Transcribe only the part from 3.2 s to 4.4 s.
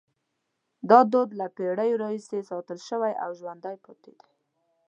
او ژوندی پاتې دی.